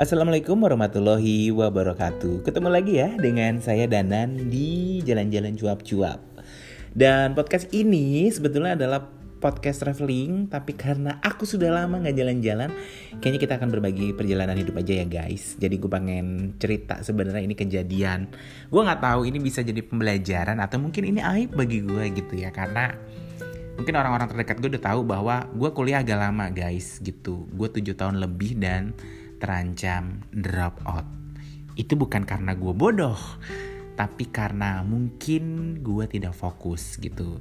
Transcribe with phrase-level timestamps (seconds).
[0.00, 2.40] Assalamualaikum warahmatullahi wabarakatuh.
[2.48, 6.40] Ketemu lagi ya dengan saya Danan di Jalan-Jalan Cuap-Cuap.
[6.96, 9.04] Dan podcast ini sebetulnya adalah
[9.44, 12.72] podcast traveling Tapi karena aku sudah lama gak jalan-jalan
[13.20, 15.60] Kayaknya kita akan berbagi perjalanan hidup aja ya guys.
[15.60, 18.32] Jadi gue pengen cerita sebenarnya ini kejadian.
[18.72, 22.48] Gue gak tahu ini bisa jadi pembelajaran Atau mungkin ini aib bagi gue gitu ya
[22.48, 22.88] Karena
[23.76, 27.44] mungkin orang-orang terdekat gue udah tahu bahwa gue kuliah agak lama guys gitu.
[27.52, 28.96] Gue tujuh tahun lebih dan
[29.40, 31.08] terancam drop out.
[31.74, 33.18] Itu bukan karena gue bodoh
[34.00, 37.36] tapi karena mungkin gue tidak fokus gitu.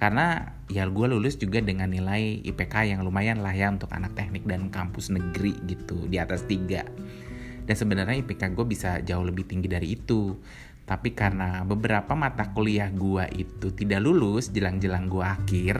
[0.00, 4.48] Karena ya gue lulus juga dengan nilai IPK yang lumayan lah ya untuk anak teknik
[4.48, 6.80] dan kampus negeri gitu di atas tiga.
[7.68, 10.32] Dan sebenarnya IPK gue bisa jauh lebih tinggi dari itu.
[10.88, 15.76] Tapi karena beberapa mata kuliah gue itu tidak lulus jelang-jelang gue akhir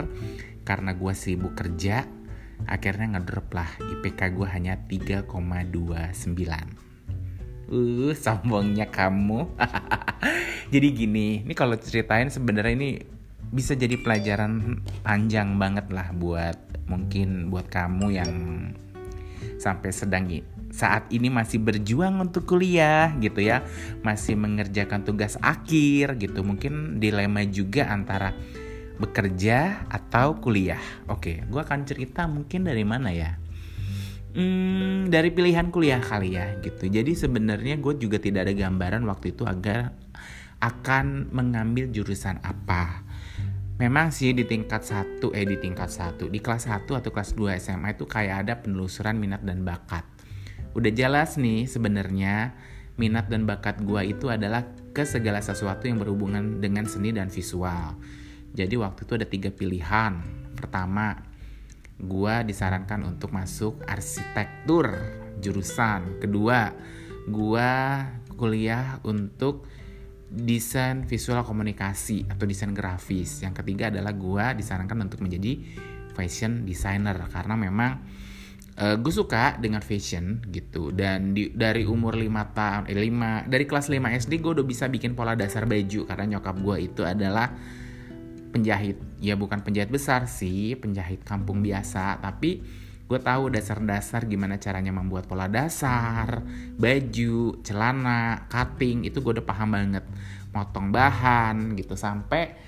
[0.60, 2.04] karena gue sibuk kerja
[2.66, 6.88] akhirnya ngedrop lah IPK gue hanya 3,29
[7.68, 9.44] uh sombongnya kamu.
[10.72, 12.90] Jadi gini ini kalau ceritain sebenarnya ini
[13.48, 18.32] bisa jadi pelajaran panjang banget lah buat mungkin buat kamu yang
[19.56, 20.28] sampai sedang
[20.68, 23.64] saat ini masih berjuang untuk kuliah gitu ya.
[24.04, 26.44] Masih mengerjakan tugas akhir gitu.
[26.44, 28.36] Mungkin dilema juga antara
[28.98, 30.82] bekerja atau kuliah?
[31.10, 33.38] Oke gue akan cerita mungkin dari mana ya.
[34.36, 36.86] Hmm, dari pilihan kuliah kali ya gitu.
[36.86, 39.96] Jadi sebenarnya gue juga tidak ada gambaran waktu itu agar
[40.58, 43.06] akan mengambil jurusan apa.
[43.78, 47.62] Memang sih di tingkat satu eh di tingkat satu di kelas 1 atau kelas 2
[47.62, 50.02] SMA itu kayak ada penelusuran minat dan bakat.
[50.74, 52.58] Udah jelas nih sebenarnya
[52.98, 57.94] minat dan bakat gua itu adalah ke segala sesuatu yang berhubungan dengan seni dan visual.
[58.54, 60.20] Jadi waktu itu ada tiga pilihan.
[60.56, 61.16] Pertama,
[61.98, 64.94] gua disarankan untuk masuk arsitektur
[65.38, 66.22] jurusan.
[66.22, 66.72] Kedua,
[67.28, 68.04] gua
[68.38, 69.66] kuliah untuk
[70.28, 73.40] desain visual komunikasi atau desain grafis.
[73.42, 75.58] Yang ketiga adalah gua disarankan untuk menjadi
[76.18, 78.02] fashion designer karena memang
[78.78, 83.64] uh, gue suka dengan fashion gitu dan di, dari umur 5 tahun eh 5 dari
[83.66, 87.54] kelas 5 SD gue udah bisa bikin pola dasar baju karena nyokap gue itu adalah
[88.58, 88.98] penjahit.
[89.22, 92.18] Ya bukan penjahit besar sih penjahit kampung biasa.
[92.18, 92.66] Tapi
[93.08, 96.44] gue tahu dasar-dasar gimana caranya membuat pola dasar
[96.76, 100.04] baju celana cutting itu gue udah paham banget.
[100.50, 101.94] Motong bahan gitu.
[101.94, 102.58] Sampai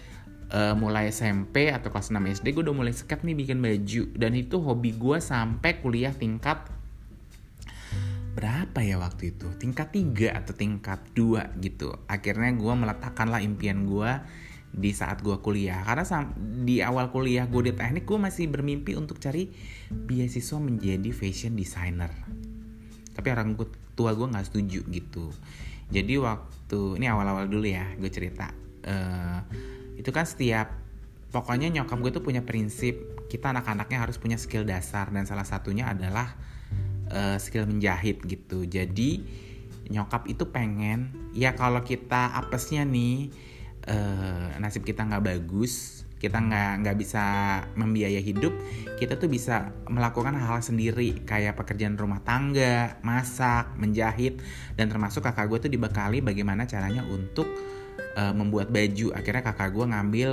[0.55, 4.03] uh, mulai SMP atau kelas 6 SD gue udah mulai seket nih bikin baju.
[4.15, 6.71] Dan itu hobi gue sampai kuliah tingkat
[8.31, 9.51] berapa ya waktu itu?
[9.59, 11.99] Tingkat 3 atau tingkat 2 gitu.
[12.07, 14.11] Akhirnya gue meletakkanlah impian gue
[14.71, 15.83] di saat gue kuliah.
[15.83, 16.07] Karena
[16.63, 19.51] di awal kuliah gue di teknik gue masih bermimpi untuk cari
[19.91, 22.11] beasiswa menjadi fashion designer.
[23.13, 23.59] Tapi orang
[23.99, 25.35] tua gue nggak setuju gitu.
[25.91, 28.55] Jadi waktu ini awal-awal dulu ya gue cerita.
[28.81, 29.43] Uh,
[29.99, 30.73] itu kan setiap
[31.35, 35.87] pokoknya nyokap gue tuh punya prinsip kita anak-anaknya harus punya skill dasar dan salah satunya
[35.87, 36.35] adalah
[37.11, 38.67] uh, skill menjahit gitu.
[38.67, 39.23] Jadi
[39.91, 43.31] nyokap itu pengen ya kalau kita apesnya nih
[43.89, 47.25] uh, nasib kita nggak bagus kita nggak nggak bisa
[47.81, 48.53] membiayai hidup
[49.01, 54.37] kita tuh bisa melakukan hal, hal sendiri kayak pekerjaan rumah tangga masak menjahit
[54.77, 57.49] dan termasuk kakak gue tuh dibekali bagaimana caranya untuk
[58.17, 59.15] uh, membuat baju.
[59.15, 60.31] Akhirnya kakak gue ngambil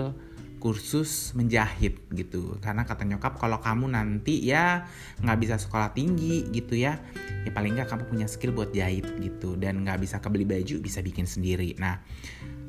[0.58, 2.58] kursus menjahit gitu.
[2.60, 4.90] Karena kata nyokap kalau kamu nanti ya
[5.22, 6.98] nggak bisa sekolah tinggi gitu ya
[7.46, 9.56] ya paling nggak kamu punya skill buat jahit gitu.
[9.56, 11.78] Dan nggak bisa kebeli baju bisa bikin sendiri.
[11.78, 12.02] Nah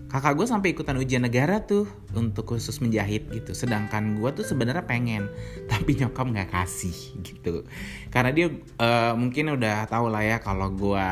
[0.09, 1.85] kakak gue sampai ikutan ujian negara tuh
[2.17, 3.53] untuk kursus menjahit gitu.
[3.53, 5.29] Sedangkan gue tuh sebenarnya pengen
[5.71, 7.69] tapi nyokap nggak kasih gitu.
[8.09, 8.49] Karena dia
[8.81, 11.09] uh, mungkin udah tahu lah ya kalau gue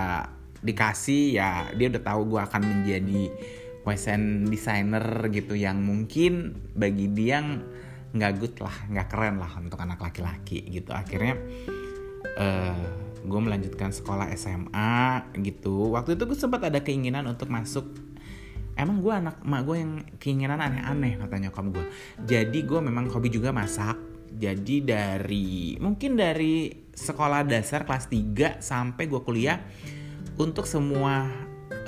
[0.64, 3.30] dikasih ya dia udah tahu gue akan menjadi
[3.86, 7.38] fashion designer gitu yang mungkin bagi dia
[8.10, 10.96] nggak good lah nggak keren lah untuk anak laki-laki gitu.
[10.96, 11.36] Akhirnya
[12.40, 15.92] uh, gue melanjutkan sekolah SMA gitu.
[15.92, 18.05] Waktu itu gue sempat ada keinginan untuk masuk
[18.76, 21.84] emang gue anak emak gue yang keinginan aneh-aneh katanya nyokap gue
[22.28, 23.96] jadi gue memang hobi juga masak
[24.36, 29.60] jadi dari mungkin dari sekolah dasar kelas 3 sampai gue kuliah
[30.36, 31.24] untuk semua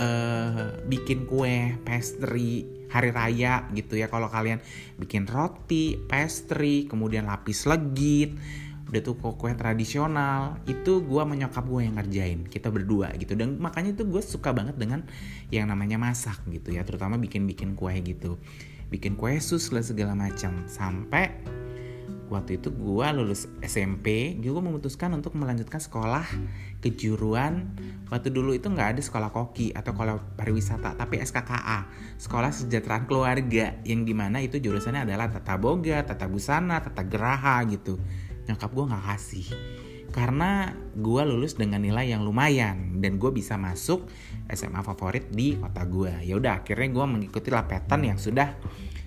[0.00, 4.08] uh, bikin kue, pastry, hari raya gitu ya.
[4.08, 4.60] Kalau kalian
[4.96, 8.32] bikin roti, pastry, kemudian lapis legit,
[8.88, 13.92] udah tuh kue tradisional itu gue menyokap gue yang ngerjain kita berdua gitu dan makanya
[13.92, 15.04] itu gue suka banget dengan
[15.48, 18.36] yang namanya masak gitu ya terutama bikin bikin kue gitu.
[18.88, 20.64] Bikin kue sus lah segala macam.
[20.68, 21.32] Sampai
[22.28, 26.24] waktu itu gue lulus SMP gue memutuskan untuk melanjutkan sekolah
[26.84, 27.72] kejuruan.
[28.12, 31.88] Waktu dulu itu nggak ada sekolah koki atau sekolah pariwisata tapi SKKA
[32.20, 37.64] sekolah kesejahteraan keluarga yang di mana itu jurusannya adalah tata boga tata busana tata geraha
[37.68, 37.96] gitu.
[38.48, 39.48] Nyokap gue nggak kasih
[40.18, 44.10] karena gue lulus dengan nilai yang lumayan dan gue bisa masuk
[44.50, 48.58] SMA favorit di kota gue ya udah akhirnya gue mengikuti lapetan yang sudah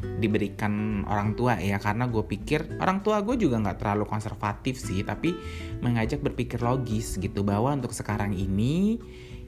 [0.02, 1.78] diberikan orang tua ya.
[1.84, 5.36] Karena gue pikir orang tua gue juga nggak terlalu konservatif sih tapi
[5.84, 8.96] mengajak berpikir logis gitu bahwa untuk sekarang ini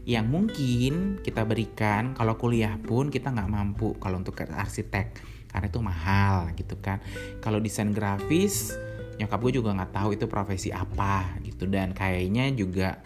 [0.03, 5.15] yang mungkin kita berikan kalau kuliah pun kita nggak mampu kalau untuk arsitek
[5.47, 6.99] karena itu mahal gitu kan.
[7.39, 8.75] Kalau desain grafis
[9.19, 11.69] nyokap gue juga nggak tahu itu profesi apa gitu.
[11.69, 12.97] Dan kayaknya juga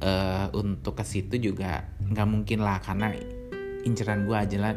[0.00, 3.12] uh, untuk ke situ juga nggak mungkin lah karena
[3.84, 4.76] inceran gue adalah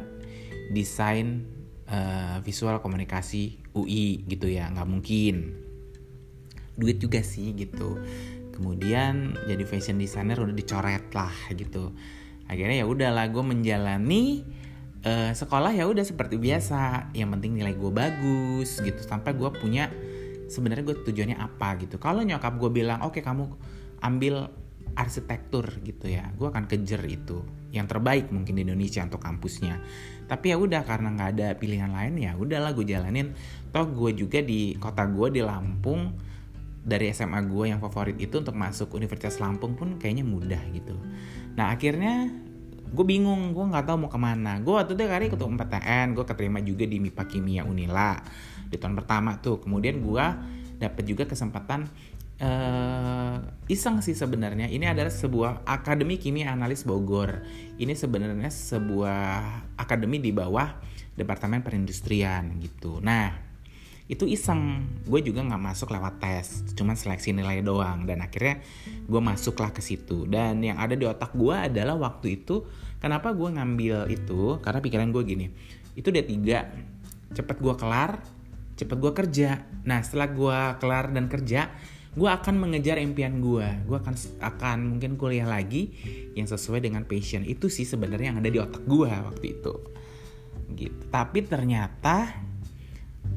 [0.71, 1.43] desain
[1.91, 5.35] uh, visual komunikasi UI gitu ya nggak mungkin.
[6.77, 7.99] Duit juga sih gitu.
[8.53, 11.93] Kemudian jadi fashion designer udah dicoret lah gitu.
[12.45, 14.45] Akhirnya ya udahlah gue menjalani
[15.01, 17.09] uh, sekolah ya udah seperti biasa.
[17.17, 19.01] Yang penting nilai gue bagus gitu.
[19.01, 19.89] Sampai gue punya
[20.53, 21.97] sebenarnya gue tujuannya apa gitu.
[21.97, 23.49] Kalau nyokap gue bilang oke okay, kamu
[24.05, 24.53] ambil
[24.93, 27.41] arsitektur gitu ya gue akan kejar itu.
[27.73, 29.81] Yang terbaik mungkin di Indonesia untuk kampusnya.
[30.29, 33.33] Tapi ya udah karena nggak ada pilihan lain ya udahlah gue jalanin.
[33.73, 36.13] Toh gue juga di kota gue di Lampung
[36.83, 40.93] dari SMA gue yang favorit itu untuk masuk Universitas Lampung pun kayaknya mudah gitu.
[41.57, 42.29] Nah akhirnya
[42.93, 44.61] gue bingung gue nggak tahu mau ke mana.
[44.61, 48.21] Gue waktu itu kali ikut PTN gue keterima juga di MIPA Kimia Unila
[48.73, 49.61] di tahun pertama tuh.
[49.61, 50.25] Kemudian gue
[50.81, 51.85] dapet juga kesempatan
[52.41, 53.37] uh,
[53.69, 54.65] iseng sih sebenarnya.
[54.73, 57.45] Ini adalah sebuah akademi kimia analis Bogor.
[57.77, 59.21] Ini sebenarnya sebuah
[59.77, 60.73] akademi di bawah
[61.13, 62.97] departemen perindustrian gitu.
[62.97, 63.53] Nah
[64.09, 64.89] itu iseng.
[65.05, 68.09] Gue juga nggak masuk lewat tes cuman seleksi nilai doang.
[68.09, 68.59] Dan akhirnya
[69.05, 70.25] gue masuklah ke situ.
[70.25, 72.65] Dan yang ada di otak gue adalah waktu itu
[72.97, 74.57] kenapa gue ngambil itu?
[74.59, 75.47] Karena pikiran gue gini
[75.93, 76.59] itu dia tiga
[77.33, 78.21] cepet gue kelar
[78.77, 79.49] cepet gue kerja.
[79.85, 81.69] Nah setelah gue kelar dan kerja
[82.13, 85.89] gue akan mengejar impian gue gue akan akan mungkin kuliah lagi
[86.37, 89.73] yang sesuai dengan passion itu sih sebenarnya yang ada di otak gue waktu itu.
[90.73, 91.03] Gitu.
[91.09, 92.33] Tapi ternyata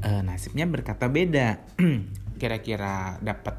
[0.05, 1.57] uh, nasibnya berkata beda.
[2.41, 3.57] Kira-kira dapat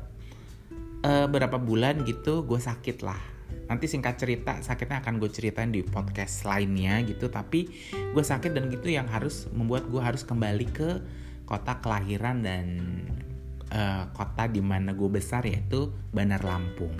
[1.02, 3.20] uh, berapa bulan gitu gue sakit lah.
[3.68, 7.28] Nanti singkat cerita sakitnya akan gue ceritain di podcast lainnya gitu.
[7.28, 7.68] Tapi
[8.14, 10.90] gue sakit dan gitu yang harus membuat gue harus kembali ke
[11.48, 12.66] kota kelahiran dan
[13.72, 16.94] uh, kota di mana gue besar yaitu Bandar Lampung.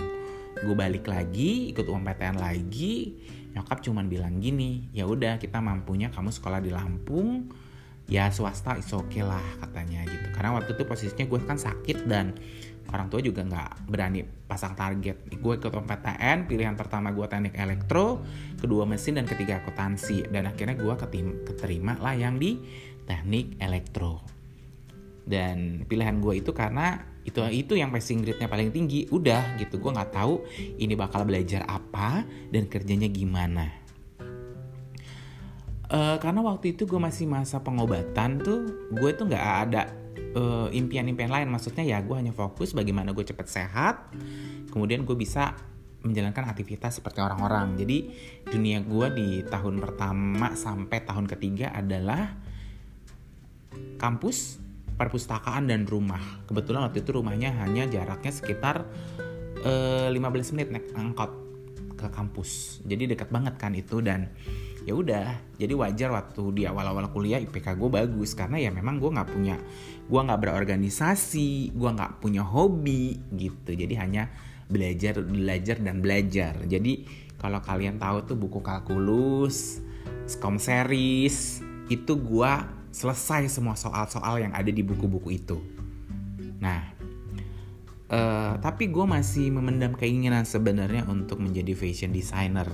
[0.58, 3.14] Gue balik lagi, ikut UMPTN lagi.
[3.54, 7.48] Nyokap cuman bilang gini, ya udah kita mampunya kamu sekolah di Lampung,
[8.10, 10.34] ya swasta is okay lah katanya gitu.
[10.34, 12.34] Karena waktu itu posisinya gue kan sakit dan
[12.88, 15.30] orang tua juga nggak berani pasang target.
[15.38, 18.24] Gue ikut UMPTN, pilihan pertama gue teknik elektro,
[18.58, 20.26] kedua mesin dan ketiga akuntansi.
[20.28, 20.94] Dan akhirnya gue
[21.46, 22.58] keterima lah yang di
[23.06, 24.37] teknik elektro
[25.28, 29.04] dan pilihan gue itu karena itu itu yang passing grade-nya paling tinggi.
[29.12, 30.40] Udah gitu gue nggak tahu
[30.80, 33.68] ini bakal belajar apa dan kerjanya gimana.
[35.88, 39.92] Uh, karena waktu itu gue masih masa pengobatan tuh gue tuh nggak ada
[40.32, 41.52] uh, impian-impian lain.
[41.52, 44.08] Maksudnya ya gue hanya fokus bagaimana gue cepet sehat
[44.72, 45.52] kemudian gue bisa
[46.00, 47.76] menjalankan aktivitas seperti orang-orang.
[47.76, 48.08] Jadi
[48.48, 52.36] dunia gue di tahun pertama sampai tahun ketiga adalah
[53.98, 54.67] kampus
[54.98, 56.20] perpustakaan dan rumah.
[56.50, 58.82] Kebetulan waktu itu rumahnya hanya jaraknya sekitar
[59.62, 61.32] uh, eh, 15 menit naik angkot
[61.94, 62.82] ke kampus.
[62.82, 64.30] Jadi dekat banget kan itu dan
[64.88, 69.12] ya udah jadi wajar waktu di awal-awal kuliah IPK gue bagus karena ya memang gue
[69.12, 69.60] nggak punya
[70.08, 74.32] gue nggak berorganisasi gue nggak punya hobi gitu jadi hanya
[74.64, 77.04] belajar belajar dan belajar jadi
[77.36, 79.84] kalau kalian tahu tuh buku kalkulus
[80.24, 81.60] skom series
[81.92, 82.52] itu gue
[82.98, 85.62] selesai semua soal-soal yang ada di buku-buku itu.
[86.58, 86.82] Nah,
[88.10, 92.66] uh, tapi gue masih memendam keinginan sebenarnya untuk menjadi fashion designer.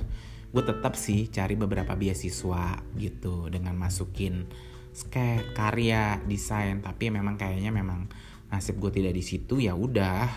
[0.48, 4.48] Gue tetap sih cari beberapa beasiswa gitu dengan masukin
[4.96, 6.80] skate, karya, desain.
[6.80, 8.08] Tapi memang kayaknya memang
[8.48, 10.30] nasib gue tidak di situ ya udah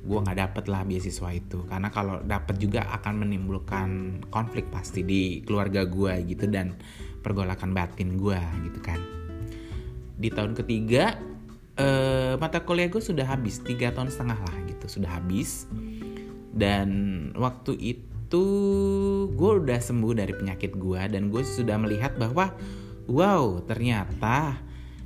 [0.00, 3.88] gue nggak dapet lah beasiswa itu karena kalau dapet juga akan menimbulkan
[4.32, 6.72] konflik pasti di keluarga gue gitu dan
[7.20, 9.00] pergolakan batin gue gitu kan.
[10.20, 11.16] Di tahun ketiga
[11.76, 15.68] eh, mata kuliah gue sudah habis tiga tahun setengah lah gitu sudah habis.
[16.50, 16.88] Dan
[17.38, 18.44] waktu itu
[19.30, 22.50] gue udah sembuh dari penyakit gue dan gue sudah melihat bahwa
[23.06, 24.58] wow ternyata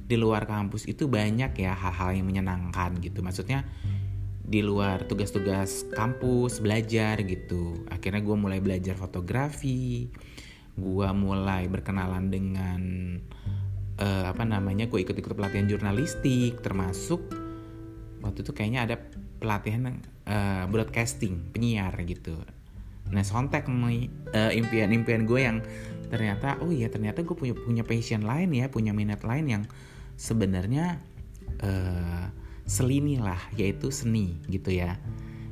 [0.04, 3.25] di luar kampus itu banyak ya hal-hal yang menyenangkan gitu.
[3.25, 3.64] Maksudnya
[4.44, 7.88] di luar tugas-tugas kampus belajar gitu.
[7.88, 10.12] Akhirnya gue mulai belajar fotografi
[10.75, 12.83] gue mulai berkenalan dengan
[13.99, 17.23] uh, apa namanya gue ikut-ikut pelatihan jurnalistik termasuk
[18.25, 18.97] waktu itu kayaknya ada
[19.38, 22.35] pelatihan uh, broadcasting penyiar gitu.
[23.12, 25.61] Nah sontek uh, impian-impian gue yang
[26.09, 29.62] ternyata oh iya ternyata gue punya punya passion lain ya punya minat lain yang
[30.16, 30.99] sebenarnya
[31.61, 32.31] uh,
[32.64, 34.97] selini lah yaitu seni gitu ya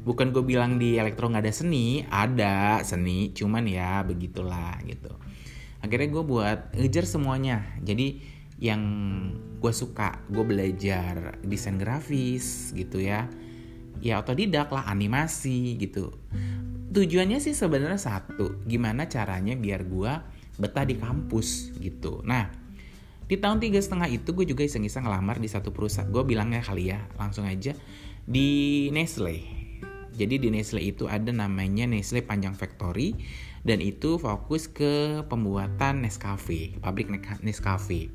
[0.03, 5.15] bukan gue bilang di elektro nggak ada seni ada seni cuman ya begitulah gitu.
[5.83, 7.67] Akhirnya gue buat ngejar semuanya.
[7.83, 8.23] Jadi
[8.63, 8.83] yang
[9.59, 13.27] gue suka gue belajar desain grafis gitu ya.
[14.03, 16.15] Ya otodidak lah animasi gitu.
[16.93, 20.13] Tujuannya sih sebenarnya satu gimana caranya biar gue
[20.59, 22.23] betah di kampus gitu.
[22.27, 22.51] Nah
[23.27, 26.11] di tahun tiga setengah itu gue juga iseng-iseng ngelamar di satu perusahaan.
[26.11, 27.75] Gue bilangnya kali ya langsung aja
[28.23, 29.63] di Nestle
[30.13, 33.17] jadi di Nestle itu ada namanya Nestle Panjang Factory
[33.63, 37.09] dan itu fokus ke pembuatan Nescafe pabrik
[37.41, 38.13] Nescafe.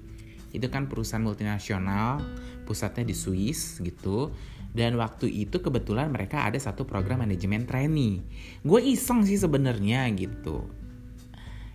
[0.54, 2.22] Itu kan perusahaan multinasional
[2.68, 4.32] pusatnya di Swiss gitu.
[4.78, 8.22] Dan waktu itu kebetulan mereka ada satu program manajemen trainee.
[8.62, 10.70] Gue iseng sih sebenarnya gitu.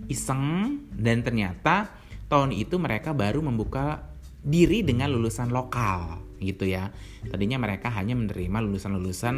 [0.07, 1.91] Iseng dan ternyata
[2.31, 4.12] tahun itu mereka baru membuka
[4.43, 6.91] diri dengan lulusan lokal gitu ya.
[7.23, 9.37] Tadinya mereka hanya menerima lulusan-lulusan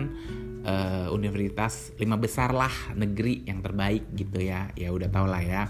[0.65, 4.73] uh, universitas lima besar lah negeri yang terbaik gitu ya.
[4.75, 5.69] Ya udah tau lah ya.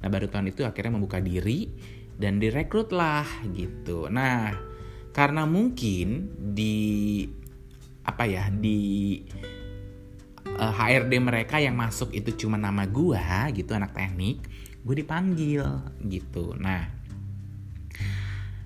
[0.00, 1.68] Nah baru tahun itu akhirnya membuka diri
[2.16, 4.08] dan direkrut lah gitu.
[4.08, 4.56] Nah
[5.12, 7.26] karena mungkin di
[8.08, 9.20] apa ya di
[10.56, 14.40] uh, eh, HRD mereka yang masuk itu cuma nama gua gitu anak teknik
[14.80, 15.64] gue dipanggil
[16.08, 16.88] gitu nah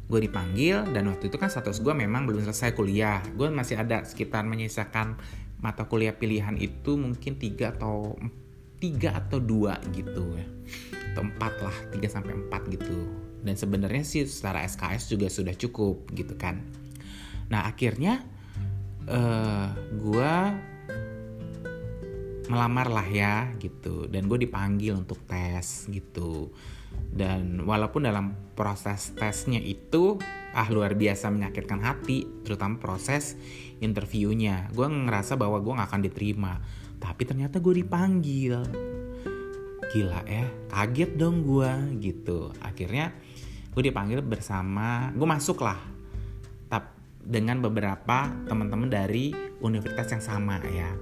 [0.05, 3.25] gue dipanggil dan waktu itu kan status gue memang belum selesai kuliah.
[3.33, 5.17] Gue masih ada sekitar menyisakan
[5.65, 8.21] mata kuliah pilihan itu mungkin tiga atau
[8.77, 10.47] tiga atau dua gitu ya.
[11.13, 13.09] Atau empat lah tiga sampai empat gitu.
[13.45, 16.61] Dan sebenarnya sih secara SKS juga sudah cukup gitu kan.
[17.49, 18.21] Nah akhirnya
[19.09, 20.35] uh, gue
[22.53, 24.05] melamar lah ya gitu.
[24.05, 26.53] Dan gue dipanggil untuk tes gitu
[27.15, 30.19] dan walaupun dalam proses tesnya itu
[30.55, 33.39] ah luar biasa menyakitkan hati terutama proses
[33.83, 34.71] interviewnya.
[34.71, 36.59] Gue ngerasa bahwa gue gak akan diterima.
[36.99, 38.55] Tapi ternyata gue dipanggil.
[39.95, 41.71] Gila ya kaget dong gue
[42.03, 42.51] gitu.
[42.63, 43.15] Akhirnya
[43.75, 45.95] gue dipanggil bersama gue masuk lah
[47.25, 49.33] dengan beberapa teman-teman dari
[49.65, 50.93] universitas yang sama ya.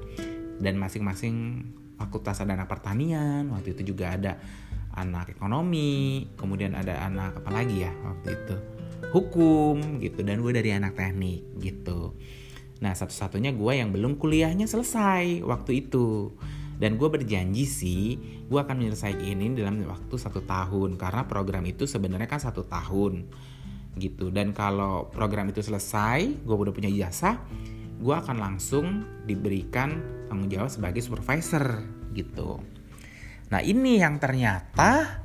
[0.63, 1.67] Dan masing-masing
[1.99, 4.39] fakultas ada pertanian waktu itu juga ada
[4.93, 8.57] anak ekonomi kemudian ada anak apa lagi ya waktu itu?
[9.13, 10.25] Hukum gitu.
[10.25, 12.17] Dan gue dari anak teknik gitu.
[12.81, 16.33] Nah satu-satunya gue yang belum kuliahnya selesai waktu itu.
[16.77, 18.05] Dan gue berjanji sih
[18.49, 20.97] gue akan menyelesaikan ini dalam waktu satu tahun.
[20.97, 23.29] Karena program itu sebenarnya kan satu tahun
[24.01, 24.33] gitu.
[24.33, 27.37] Dan kalau program itu selesai gue udah punya jasa
[28.03, 31.87] gue akan langsung diberikan tanggung jawab sebagai supervisor
[32.19, 32.59] gitu.
[33.53, 35.21] Nah ini yang ternyata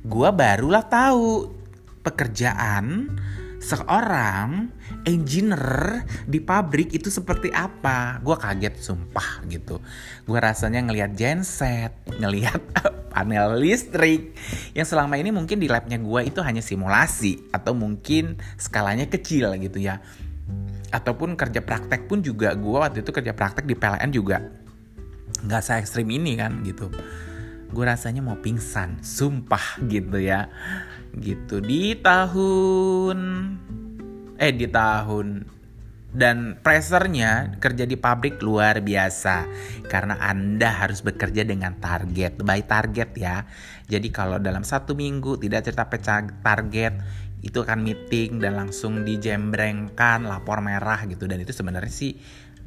[0.00, 1.52] gue barulah tahu
[2.00, 3.12] pekerjaan
[3.60, 4.72] seorang
[5.04, 8.16] engineer di pabrik itu seperti apa.
[8.24, 9.84] Gue kaget sumpah gitu.
[10.24, 12.64] Gue rasanya ngelihat genset, ngelihat
[13.12, 14.32] panel listrik
[14.72, 19.82] yang selama ini mungkin di labnya gue itu hanya simulasi atau mungkin skalanya kecil gitu
[19.82, 19.98] ya
[20.94, 24.38] ataupun kerja praktek pun juga gue waktu itu kerja praktek di PLN juga
[25.44, 26.88] nggak se ekstrim ini kan gitu
[27.68, 30.48] gue rasanya mau pingsan sumpah gitu ya.
[31.16, 33.18] Gitu di tahun
[34.38, 35.58] eh di tahun.
[36.08, 39.44] Dan pressernya kerja di pabrik luar biasa.
[39.92, 43.44] Karena anda harus bekerja dengan target by target ya.
[43.84, 46.96] Jadi kalau dalam satu minggu tidak cerita pecah target
[47.44, 51.28] itu akan meeting dan langsung dijembrengkan lapor merah gitu.
[51.28, 52.16] Dan itu sebenarnya sih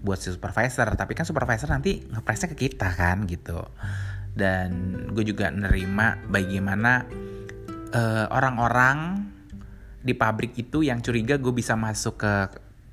[0.05, 0.93] buat si supervisor.
[0.93, 3.58] Tapi kan supervisor nanti ngepresnya ke kita kan gitu
[4.35, 7.03] dan gue juga nerima bagaimana
[7.91, 9.27] uh, orang-orang
[10.01, 12.33] di pabrik itu yang curiga gue bisa masuk ke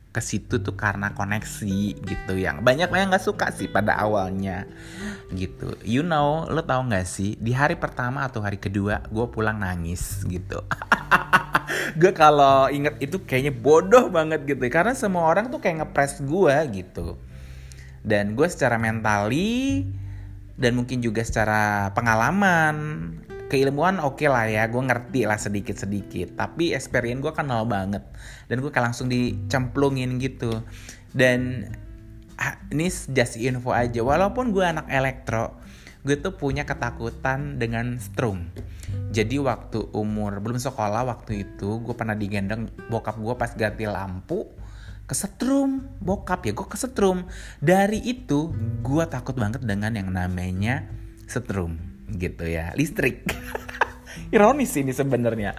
[0.09, 4.67] ke situ tuh karena koneksi gitu yang banyak yang nggak suka sih pada awalnya
[5.31, 5.77] gitu.
[5.85, 10.25] You know lo tau nggak sih di hari pertama atau hari kedua gue pulang nangis
[10.27, 10.65] gitu.
[12.01, 16.57] Gue kalau inget itu kayaknya bodoh banget gitu karena semua orang tuh kayak ngepres gue
[16.73, 17.21] gitu.
[18.01, 19.85] Dan gue secara mentali
[20.59, 22.77] dan mungkin juga secara pengalaman
[23.49, 28.05] keilmuan oke okay lah ya gue ngerti lah sedikit sedikit tapi experience gue nol banget.
[28.51, 30.53] Dan gue kayak langsung dicemplungin gitu.
[31.15, 31.71] Dan
[32.37, 34.05] ah, ini just info aja.
[34.05, 35.57] Walaupun gue anak elektro
[36.07, 38.49] gue tuh punya ketakutan dengan strum.
[39.11, 44.47] Jadi waktu umur belum sekolah waktu itu gue pernah digendong bokap gue pas ganti lampu
[45.09, 47.25] kesetrum bokap ya gue kesetrum.
[47.59, 48.53] Dari itu
[48.85, 50.85] gue takut banget dengan yang namanya
[51.25, 51.81] setrum
[52.13, 53.25] gitu ya listrik.
[54.35, 55.57] Ironis ini sebenarnya.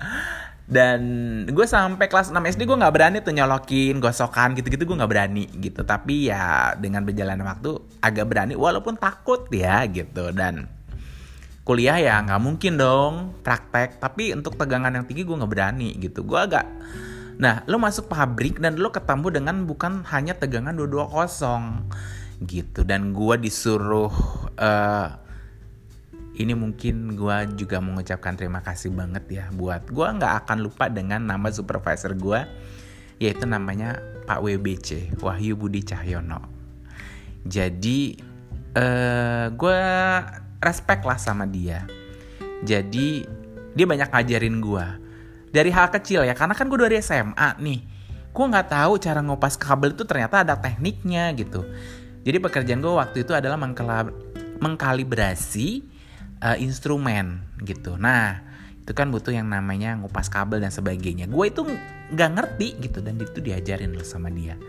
[0.70, 1.02] Dan
[1.50, 5.50] gue sampai kelas 6 SD gue nggak berani tuh nyolokin gosokan gitu-gitu gue nggak berani
[5.58, 5.82] gitu.
[5.82, 7.72] Tapi ya dengan berjalannya waktu
[8.06, 10.30] agak berani walaupun takut ya gitu.
[10.30, 10.70] Dan
[11.66, 13.98] kuliah ya nggak mungkin dong praktek.
[13.98, 16.22] Tapi untuk tegangan yang tinggi gue nggak berani gitu.
[16.22, 16.70] Gue agak
[17.40, 22.88] nah lo masuk pabrik dan lo ketemu dengan bukan hanya tegangan 220 gitu.
[22.88, 24.12] Dan gue disuruh
[24.56, 25.08] uh,
[26.40, 31.20] ini mungkin gue juga mengucapkan terima kasih banget ya buat gue nggak akan lupa dengan
[31.20, 32.40] nama supervisor gue
[33.20, 36.40] yaitu namanya Pak WBC Wahyu Budi Cahyono.
[37.44, 38.16] Jadi
[38.76, 39.80] uh, eh, gue
[40.64, 41.84] respect lah sama dia.
[42.64, 43.28] Jadi
[43.76, 44.86] dia banyak ngajarin gue
[45.50, 47.80] dari hal kecil ya karena kan gue dari SMA nih
[48.30, 51.66] gue nggak tahu cara ngopas kabel itu ternyata ada tekniknya gitu
[52.24, 53.56] jadi pekerjaan gue waktu itu adalah
[54.60, 55.68] mengkalibrasi
[56.44, 57.96] uh, instrumen gitu.
[57.96, 58.44] Nah,
[58.84, 61.32] itu kan butuh yang namanya ngupas kabel dan sebagainya.
[61.32, 61.64] Gue itu
[62.12, 64.60] nggak ngerti gitu dan itu diajarin loh sama dia.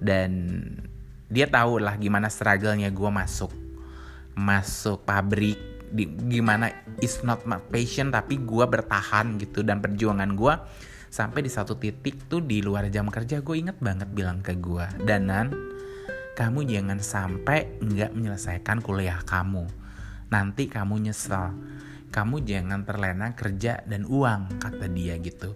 [0.00, 0.58] Dan
[1.30, 3.54] dia tahu lah gimana struggle-nya gue masuk
[4.34, 5.58] masuk pabrik
[5.90, 6.70] di, gimana
[7.02, 9.66] is not my passion tapi gue bertahan gitu.
[9.66, 10.54] Dan perjuangan gue
[11.10, 14.86] sampai di satu titik tuh di luar jam kerja gue inget banget bilang ke gue
[15.02, 15.50] Danan
[16.38, 19.68] kamu jangan sampai nggak menyelesaikan kuliah kamu.
[20.32, 21.52] Nanti kamu nyesel.
[22.08, 25.52] Kamu jangan terlena kerja dan uang kata dia gitu.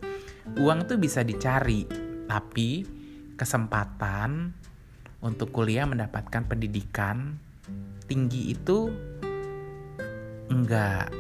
[0.61, 1.89] Uang tuh bisa dicari
[2.29, 2.85] tapi
[3.35, 4.53] kesempatan
[5.25, 7.41] untuk kuliah mendapatkan pendidikan
[8.05, 8.93] tinggi itu
[10.51, 11.13] enggak.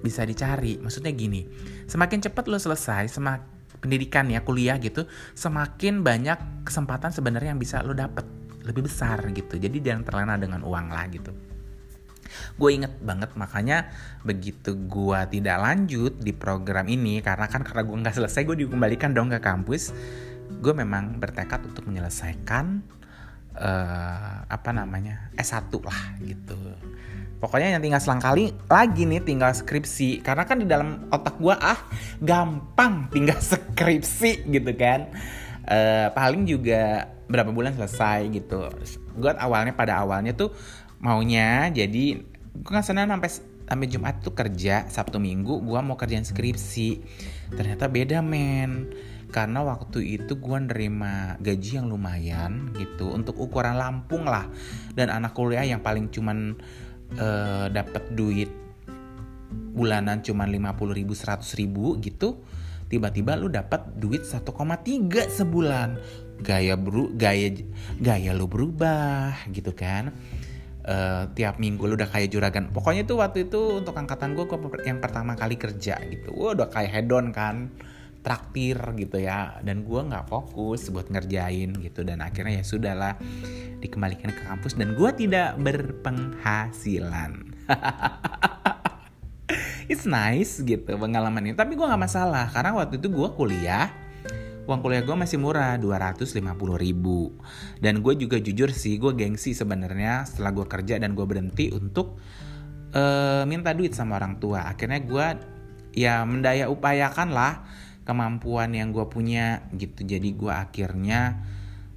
[0.00, 0.80] Bisa dicari.
[0.80, 1.44] Maksudnya gini
[1.90, 3.42] semakin cepat lo selesai semak
[3.82, 8.24] pendidikan ya kuliah gitu semakin banyak kesempatan sebenarnya yang bisa lo dapet.
[8.64, 9.56] Lebih besar gitu.
[9.56, 11.32] Jadi jangan terlena dengan uang lah gitu.
[12.54, 13.90] Gue inget banget makanya
[14.22, 19.10] begitu gue tidak lanjut di program ini karena kan karena gue nggak selesai gue dikembalikan
[19.10, 19.90] dong ke kampus
[20.58, 22.82] gue memang bertekad untuk menyelesaikan
[23.54, 26.58] uh, apa namanya S1 lah gitu
[27.40, 30.20] pokoknya yang tinggal selang kali lagi nih tinggal skripsi.
[30.20, 31.80] Karena kan di dalam otak gue ah
[32.20, 35.08] gampang tinggal skripsi gitu kan.
[35.64, 38.68] Uh, paling juga berapa bulan selesai gitu.
[39.16, 40.52] Gue awalnya pada awalnya tuh
[41.00, 43.30] maunya jadi gue kan senin sampai
[43.70, 47.00] sampai Jumat tuh kerja Sabtu Minggu gue mau kerjaan skripsi.
[47.56, 48.92] Ternyata beda men.
[49.30, 54.50] Karena waktu itu gue nerima gaji yang lumayan gitu untuk ukuran Lampung lah.
[54.90, 56.58] Dan anak kuliah yang paling cuman
[57.18, 58.50] uh, dapat duit
[59.50, 62.42] bulanan cuman 50 ribu 100 ribu gitu
[62.90, 64.50] tiba-tiba lu dapat duit 1,3
[65.30, 65.88] sebulan.
[66.42, 67.54] Gaya bro gaya
[68.02, 70.10] gaya lu berubah gitu kan.
[70.80, 72.66] Uh, tiap minggu lu udah kayak juragan.
[72.74, 74.44] Pokoknya tuh waktu itu untuk angkatan gue
[74.82, 76.34] yang pertama kali kerja gitu.
[76.34, 77.70] Gue udah kayak hedon kan
[78.20, 79.60] traktir gitu ya.
[79.60, 82.04] Dan gue nggak fokus buat ngerjain gitu.
[82.06, 83.14] Dan akhirnya ya sudahlah
[83.80, 84.76] dikembalikan ke kampus.
[84.76, 87.32] Dan gue tidak berpenghasilan.
[89.90, 93.90] It's nice gitu pengalaman ini tapi gue nggak masalah karena waktu itu gue kuliah.
[94.70, 96.46] Uang kuliah gue masih murah 250
[96.78, 97.34] ribu.
[97.82, 102.22] Dan gue juga jujur sih gue gengsi sebenarnya setelah gue kerja dan gue berhenti untuk
[102.94, 104.70] uh, minta duit sama orang tua.
[104.70, 105.26] Akhirnya gue
[105.90, 107.66] ya mendaya upayakan lah
[108.10, 110.02] kemampuan yang gue punya gitu.
[110.02, 111.38] Jadi gue akhirnya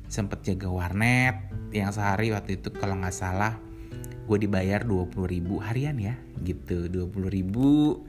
[0.05, 3.57] sempet jaga warnet yang sehari waktu itu kalau nggak salah
[4.29, 6.13] gue dibayar 20 ribu harian ya
[6.45, 6.85] gitu.
[6.85, 8.05] 20 ribu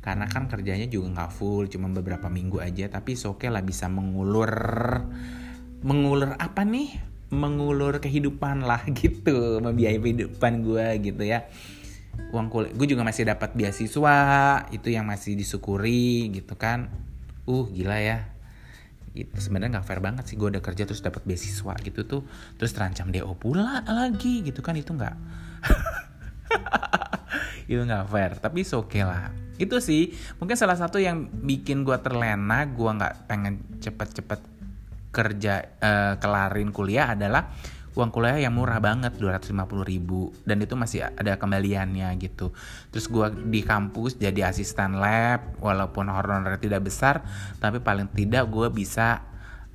[0.00, 2.88] karena kan kerjanya juga nggak full cuma beberapa minggu aja.
[2.88, 4.48] Tapi oke okay lah bisa mengulur
[5.84, 7.12] mengulur apa nih?
[7.36, 9.60] Mengulur kehidupan lah gitu.
[9.60, 11.44] Membiayai kehidupan gue gitu ya.
[12.32, 14.20] Uang kuliah gue juga masih dapat beasiswa
[14.72, 17.11] itu yang masih disyukuri gitu kan
[17.46, 18.18] uh gila ya.
[19.12, 22.22] Itu sebenarnya nggak fair banget sih gue udah kerja terus dapat beasiswa gitu tuh
[22.56, 25.16] terus terancam do pula lagi gitu kan itu nggak
[27.70, 29.28] itu nggak fair tapi oke okay lah.
[29.60, 34.40] Itu sih mungkin salah satu yang bikin gue terlena gue nggak pengen cepet-cepet
[35.12, 37.52] kerja uh, kelarin kuliah adalah
[37.92, 39.52] uang kuliah yang murah banget 250
[39.84, 40.32] ribu.
[40.44, 42.52] Dan itu masih ada kembaliannya gitu.
[42.88, 47.24] Terus gue di kampus jadi asisten lab walaupun honornya tidak besar
[47.60, 49.22] tapi paling tidak gue bisa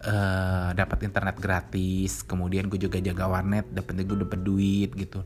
[0.03, 2.25] uh, dapat internet gratis.
[2.25, 5.21] Kemudian gue juga jaga warnet dapat gue dapat duit gitu.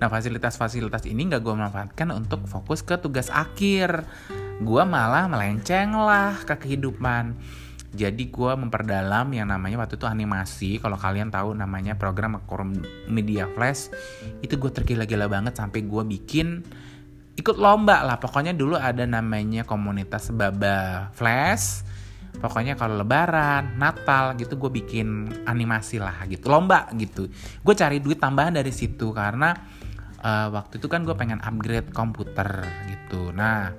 [0.00, 4.04] Nah fasilitas-fasilitas ini nggak gue manfaatkan untuk fokus ke tugas akhir.
[4.62, 7.34] Gue malah melenceng lah ke kehidupan
[7.94, 10.70] jadi gue memperdalam yang namanya waktu itu animasi.
[10.82, 12.42] Kalau kalian tahu namanya program
[13.06, 13.88] media flash
[14.42, 16.66] itu gue tergila-gila banget sampai gue bikin
[17.38, 18.18] ikut lomba lah.
[18.18, 21.86] Pokoknya dulu ada namanya komunitas baba flash.
[22.34, 27.30] Pokoknya kalau lebaran natal gitu gue bikin animasi lah gitu lomba gitu.
[27.62, 29.54] Gue cari duit tambahan dari situ karena
[30.18, 33.30] uh, waktu itu kan gue pengen upgrade komputer gitu.
[33.30, 33.70] Nah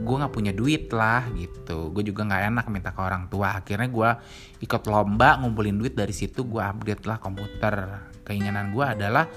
[0.00, 1.94] gue nggak punya duit lah gitu.
[1.94, 3.62] Gue juga nggak enak minta ke orang tua.
[3.62, 4.10] Akhirnya gue
[4.64, 8.10] ikut lomba ngumpulin duit dari situ gue update lah komputer.
[8.24, 9.28] Keinginan gue adalah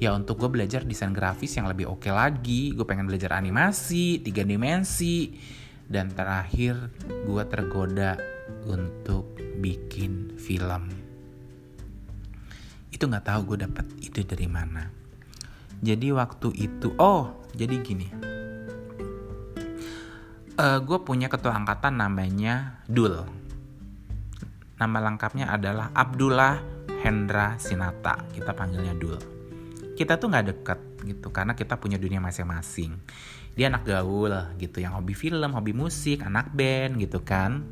[0.00, 2.74] ya untuk gue belajar desain grafis yang lebih oke okay lagi.
[2.74, 5.36] Gue pengen belajar animasi tiga dimensi.
[5.90, 6.78] Dan terakhir
[7.26, 8.14] gue tergoda
[8.66, 10.86] untuk bikin film.
[12.94, 14.86] Itu nggak tahu gue dapat ide dari mana.
[15.82, 18.39] Jadi waktu itu oh jadi gini
[20.60, 23.24] uh, gue punya ketua angkatan namanya Dul.
[24.76, 26.60] Nama lengkapnya adalah Abdullah
[27.00, 28.20] Hendra Sinata.
[28.32, 29.16] Kita panggilnya Dul.
[29.96, 32.96] Kita tuh nggak deket gitu karena kita punya dunia masing-masing.
[33.56, 37.68] Dia anak gaul gitu yang hobi film, hobi musik, anak band gitu kan.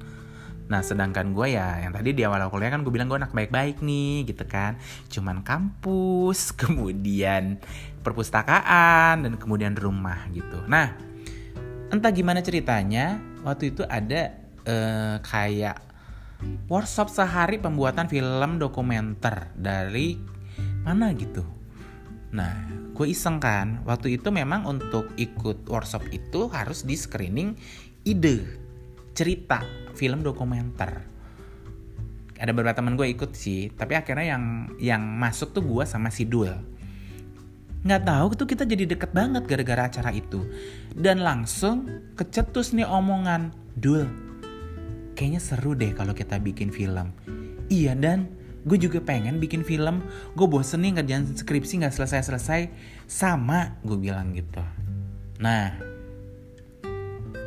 [0.69, 3.81] Nah sedangkan gue ya yang tadi di awal kuliah kan gue bilang gue anak baik-baik
[3.81, 4.77] nih gitu kan
[5.09, 7.57] Cuman kampus, kemudian
[8.05, 11.08] perpustakaan, dan kemudian rumah gitu Nah
[11.89, 14.37] entah gimana ceritanya waktu itu ada
[14.69, 15.81] uh, kayak
[16.69, 20.21] workshop sehari pembuatan film dokumenter dari
[20.85, 21.43] mana gitu.
[22.35, 22.55] Nah
[22.93, 27.57] gue iseng kan waktu itu memang untuk ikut workshop itu harus di screening
[28.05, 28.45] ide
[29.17, 29.65] cerita
[29.97, 31.03] film dokumenter.
[32.39, 34.45] Ada beberapa teman gue ikut sih tapi akhirnya yang
[34.79, 36.78] yang masuk tuh gue sama si Dul
[37.87, 40.47] nggak tahu tuh kita jadi deket banget gara-gara acara itu.
[40.95, 41.87] Dan langsung
[42.19, 44.29] kecetus nih omongan dul
[45.19, 47.11] kayaknya seru deh kalau kita bikin film.
[47.67, 48.39] Iya dan.
[48.63, 50.07] Gue juga pengen bikin film.
[50.39, 52.71] Gue bosen nih ngerjain skripsi nggak selesai-selesai.
[53.11, 54.63] Sama gue bilang gitu.
[55.43, 55.75] Nah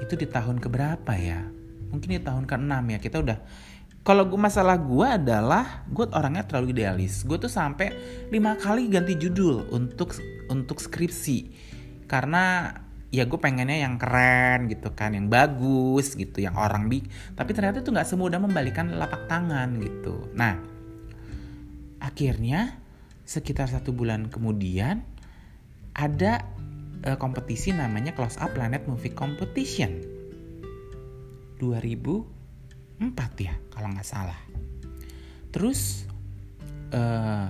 [0.04, 1.48] itu di tahun keberapa ya?
[1.91, 3.00] Mungkin di tahun ke-6 ya.
[3.00, 3.38] Kita udah
[4.02, 7.22] kalau gue masalah gue adalah gue orangnya terlalu idealis.
[7.22, 7.94] Gue tuh sampai
[8.34, 10.18] lima kali ganti judul untuk
[10.50, 11.54] untuk skripsi.
[12.10, 12.74] Karena
[13.14, 17.04] ya gue pengennya yang keren gitu kan yang bagus gitu yang orang bi
[17.36, 20.32] tapi ternyata tuh nggak semudah membalikan lapak tangan gitu.
[20.34, 20.58] Nah
[22.02, 22.82] akhirnya
[23.28, 25.06] sekitar satu bulan kemudian
[25.94, 26.42] ada
[27.06, 30.10] uh, kompetisi namanya Close Up Planet Movie Competition.
[31.62, 34.38] 2000 empat ya kalau nggak salah
[35.50, 36.06] terus
[36.94, 37.50] uh,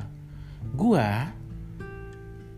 [0.71, 1.27] gua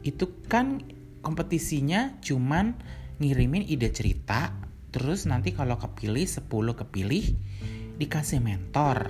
[0.06, 0.86] itu kan
[1.26, 2.78] kompetisinya cuman
[3.18, 4.54] ngirimin ide cerita
[4.94, 7.26] terus nanti kalau kepilih 10 kepilih
[7.98, 9.10] dikasih mentor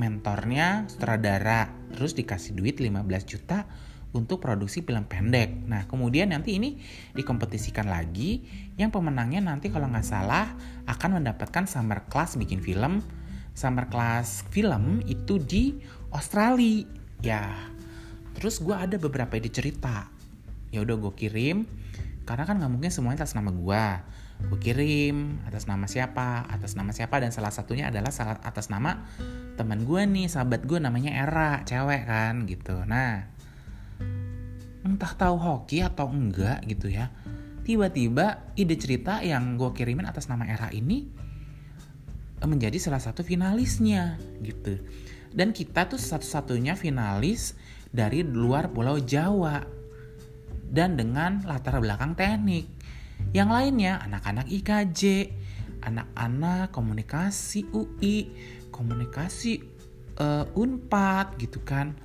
[0.00, 2.96] mentornya sutradara terus dikasih duit 15
[3.28, 3.68] juta
[4.08, 5.68] untuk produksi film pendek.
[5.68, 6.80] Nah, kemudian nanti ini
[7.12, 8.40] dikompetisikan lagi.
[8.80, 10.48] Yang pemenangnya nanti kalau nggak salah
[10.88, 13.04] akan mendapatkan summer class bikin film
[13.58, 15.74] summer class film itu di
[16.14, 16.86] Australia.
[17.18, 17.50] Ya
[18.38, 20.06] terus gue ada beberapa ide cerita.
[20.70, 21.66] Ya udah gue kirim
[22.22, 23.84] karena kan nggak mungkin semuanya atas nama gue
[24.38, 29.02] gue kirim atas nama siapa atas nama siapa dan salah satunya adalah salah atas nama
[29.58, 32.84] teman gue nih sahabat gue namanya Era cewek kan gitu.
[32.86, 33.26] Nah
[34.86, 37.10] entah tahu hoki atau enggak gitu ya
[37.66, 41.10] tiba-tiba ide cerita yang gue kirimin atas nama Era ini
[42.44, 44.78] menjadi salah satu finalisnya gitu.
[45.32, 49.64] Dan kita tuh satu-satunya finalis dari luar Pulau Jawa
[50.68, 52.68] dan dengan latar belakang teknik.
[53.32, 55.32] Yang lainnya anak-anak IKJ,
[55.82, 58.30] anak-anak komunikasi UI,
[58.70, 59.64] komunikasi
[60.20, 61.96] uh, Unpad gitu kan.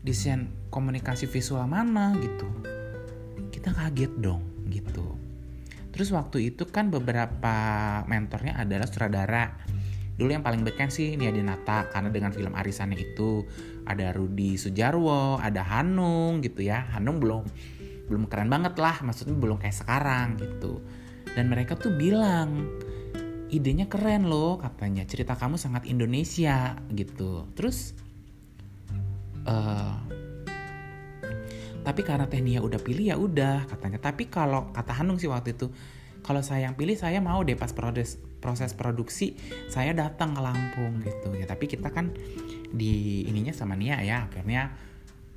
[0.00, 2.48] Desain komunikasi visual mana gitu.
[3.50, 5.17] Kita kaget dong gitu.
[5.98, 7.56] Terus waktu itu kan beberapa
[8.06, 9.50] mentornya adalah sutradara.
[10.14, 13.42] Dulu yang paling beken sih Nia Dinata karena dengan film arisannya itu
[13.82, 16.86] ada Rudi Sujarwo, ada Hanung gitu ya.
[16.94, 17.42] Hanung belum
[18.06, 20.86] belum keren banget lah, maksudnya belum kayak sekarang gitu.
[21.34, 22.78] Dan mereka tuh bilang
[23.50, 27.50] idenya keren loh katanya cerita kamu sangat Indonesia gitu.
[27.58, 27.98] Terus
[29.50, 29.98] uh,
[31.86, 33.98] tapi karena Teh Nia udah pilih ya udah katanya.
[34.02, 35.70] Tapi kalau kata Hanung sih waktu itu
[36.22, 39.38] kalau saya yang pilih saya mau deh pas proses proses produksi
[39.70, 41.32] saya datang ke Lampung gitu.
[41.38, 42.12] Ya tapi kita kan
[42.68, 44.28] di ininya sama Nia ya.
[44.28, 44.74] Akhirnya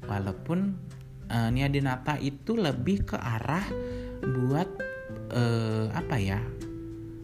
[0.06, 0.76] walaupun
[1.30, 3.64] uh, Nia Dinata itu lebih ke arah
[4.22, 4.70] buat
[5.34, 6.42] uh, apa ya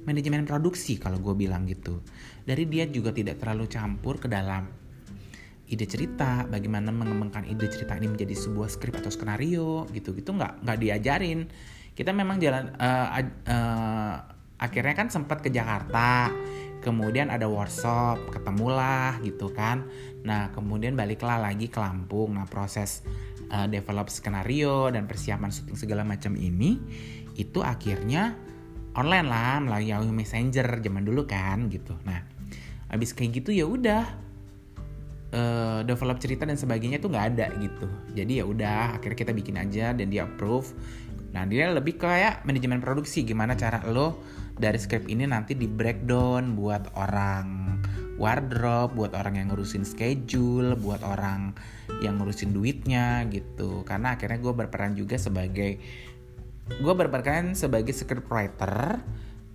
[0.07, 1.99] manajemen produksi kalau gue bilang gitu.
[2.47, 4.86] Dari dia juga tidak terlalu campur ke dalam
[5.67, 10.63] ide cerita bagaimana mengembangkan ide cerita ini menjadi sebuah skrip atau skenario gitu gitu nggak
[10.63, 11.47] nggak diajarin.
[11.91, 13.07] Kita memang jalan uh,
[13.49, 14.15] uh,
[14.57, 16.31] akhirnya kan sempat ke Jakarta
[16.79, 19.83] kemudian ada workshop ketemulah gitu kan.
[20.23, 22.37] Nah kemudian baliklah lagi ke Lampung.
[22.37, 23.03] Nah proses
[23.51, 26.79] uh, develop skenario dan persiapan syuting segala macam ini
[27.35, 28.33] itu akhirnya
[28.97, 31.97] online lah melalui Yahoo Messenger zaman dulu kan gitu.
[32.07, 32.23] Nah
[32.87, 34.26] abis kayak gitu ya udah
[35.33, 39.55] uh, develop cerita dan sebagainya tuh nggak ada gitu jadi ya udah akhirnya kita bikin
[39.59, 40.71] aja dan dia approve
[41.35, 44.21] nah dia lebih kayak manajemen produksi gimana cara lo
[44.57, 47.77] dari script ini nanti di breakdown buat orang
[48.17, 51.53] wardrobe, buat orang yang ngurusin schedule, buat orang
[52.01, 53.85] yang ngurusin duitnya gitu.
[53.85, 55.77] Karena akhirnya gue berperan juga sebagai
[56.67, 58.99] gue berperan sebagai script writer,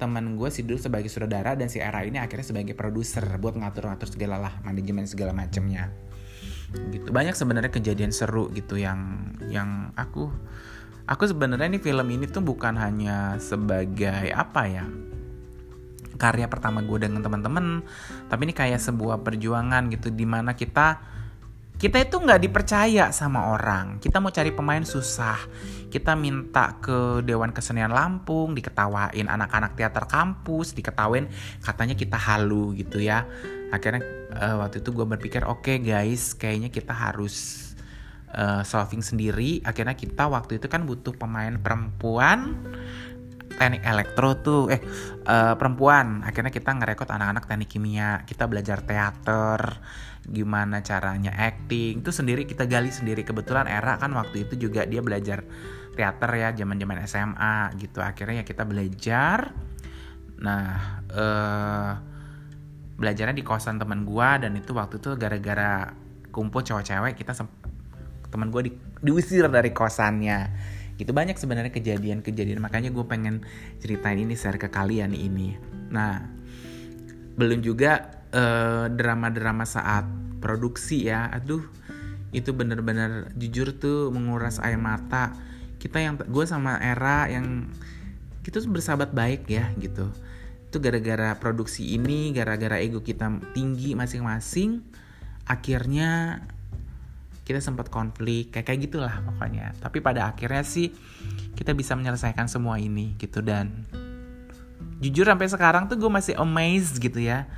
[0.02, 4.10] teman gue si dulu sebagai saudara dan si Era ini akhirnya sebagai produser buat ngatur-ngatur
[4.10, 5.94] segala lah manajemen segala macamnya.
[6.90, 7.06] Gitu.
[7.14, 10.32] Banyak sebenarnya kejadian seru gitu yang yang aku
[11.06, 14.84] aku sebenarnya ini film ini tuh bukan hanya sebagai apa ya
[16.16, 17.82] karya pertama gue dengan teman-teman
[18.30, 21.02] tapi ini kayak sebuah perjuangan gitu di mana kita
[21.82, 23.98] kita itu nggak dipercaya sama orang.
[23.98, 25.34] Kita mau cari pemain susah.
[25.90, 31.26] Kita minta ke Dewan Kesenian Lampung diketawain anak-anak teater kampus diketawain
[31.58, 33.26] katanya kita halu gitu ya.
[33.74, 33.98] Akhirnya
[34.30, 37.74] uh, waktu itu gue berpikir oke okay, guys kayaknya kita harus
[38.30, 39.58] uh, solving sendiri.
[39.66, 42.62] Akhirnya kita waktu itu kan butuh pemain perempuan
[43.58, 44.78] teknik elektro tuh eh
[45.26, 46.22] uh, perempuan.
[46.22, 48.22] Akhirnya kita ngerekod anak-anak teknik kimia.
[48.22, 49.82] Kita belajar teater
[50.22, 53.26] gimana caranya acting itu sendiri kita gali sendiri.
[53.26, 55.42] Kebetulan era kan waktu itu juga dia belajar
[55.92, 57.98] teater ya zaman zaman SMA gitu.
[57.98, 59.50] Akhirnya ya kita belajar.
[60.38, 61.92] Nah uh,
[62.98, 65.90] belajarnya di kosan teman gua dan itu waktu itu gara-gara
[66.32, 67.36] kumpul cewek-cewek kita
[68.32, 68.72] teman gue di,
[69.04, 70.48] diusir dari kosannya.
[70.96, 72.64] Itu banyak sebenarnya kejadian-kejadian.
[72.64, 73.44] Makanya gue pengen
[73.84, 75.52] ceritain ini share ke kalian ini.
[75.92, 76.24] Nah
[77.36, 80.08] belum juga eh, drama-drama saat
[80.42, 81.30] produksi ya.
[81.30, 81.62] Aduh
[82.32, 85.36] itu bener-bener jujur tuh menguras air mata.
[85.76, 87.68] Kita yang gue sama Era yang
[88.42, 90.08] kita bersahabat baik ya gitu.
[90.72, 94.80] Itu gara-gara produksi ini gara-gara ego kita tinggi masing-masing
[95.44, 96.40] akhirnya
[97.42, 99.76] kita sempat konflik kayak kayak gitulah pokoknya.
[99.78, 100.88] Tapi pada akhirnya sih
[101.52, 103.44] kita bisa menyelesaikan semua ini gitu.
[103.44, 103.84] Dan
[105.02, 107.50] jujur sampai sekarang tuh gue masih amazed gitu ya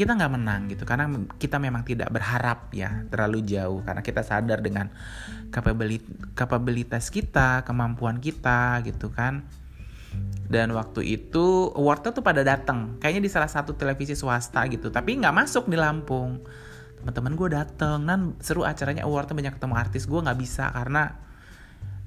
[0.00, 4.64] kita nggak menang gitu karena kita memang tidak berharap ya terlalu jauh karena kita sadar
[4.64, 4.88] dengan
[6.32, 9.44] kapabilitas kita kemampuan kita gitu kan.
[10.50, 15.20] Dan waktu itu awardnya tuh pada datang kayaknya di salah satu televisi swasta gitu tapi
[15.20, 16.48] nggak masuk di Lampung.
[17.04, 20.08] Teman-teman gue dateng dan seru acaranya awardnya banyak ketemu artis.
[20.08, 21.12] Gue nggak bisa karena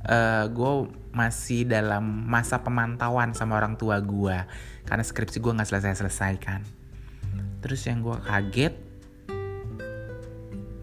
[0.10, 0.73] uh, gue
[1.13, 4.38] masih dalam masa pemantauan sama orang tua gue
[4.84, 6.83] karena skripsi gue nggak selesai selesaikan
[7.63, 8.76] terus yang gue kaget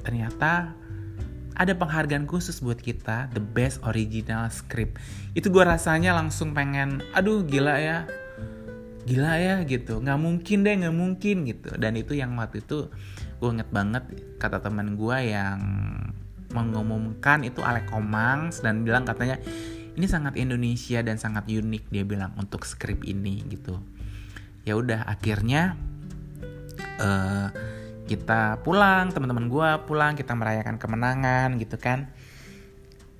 [0.00, 0.72] ternyata
[1.60, 4.96] ada penghargaan khusus buat kita the best original script.
[5.36, 8.08] Itu gue rasanya langsung pengen aduh gila ya.
[9.04, 10.00] Gila ya gitu.
[10.00, 11.76] Nggak mungkin deh nggak mungkin gitu.
[11.76, 12.88] Dan itu yang waktu itu
[13.36, 14.08] gue inget banget
[14.40, 15.60] kata teman gue yang
[16.56, 19.36] mengumumkan itu Alek Komangs dan bilang katanya
[20.00, 23.76] ini sangat Indonesia dan sangat unik dia bilang untuk skrip ini gitu.
[24.64, 25.76] Ya udah akhirnya
[27.00, 27.48] uh,
[28.04, 32.12] kita pulang teman-teman gue pulang kita merayakan kemenangan gitu kan.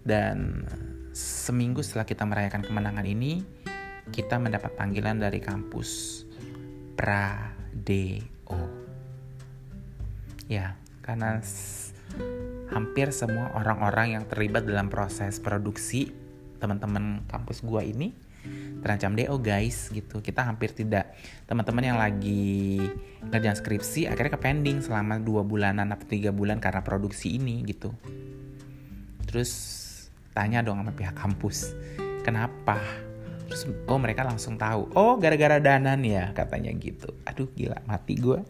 [0.01, 0.64] Dan
[1.12, 3.43] seminggu setelah kita merayakan kemenangan ini
[4.11, 6.23] kita mendapat panggilan dari kampus
[6.99, 8.59] Pradeo
[10.51, 11.38] ya karena
[12.75, 16.11] hampir semua orang-orang yang terlibat dalam proses produksi
[16.59, 18.12] teman-teman kampus gua ini
[18.81, 20.24] terancam DO guys gitu.
[20.24, 21.12] Kita hampir tidak.
[21.44, 22.81] Teman-teman yang lagi
[23.29, 27.92] ngerjain skripsi akhirnya ke pending selama dua bulanan atau tiga bulan karena produksi ini gitu.
[29.29, 29.53] Terus
[30.33, 31.76] tanya dong sama pihak kampus
[32.24, 32.81] kenapa?
[33.50, 37.12] Terus oh mereka langsung tahu oh gara-gara danan ya katanya gitu.
[37.29, 38.40] Aduh gila mati gue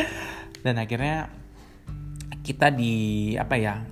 [0.64, 1.30] dan akhirnya
[2.42, 3.84] kita di apa ya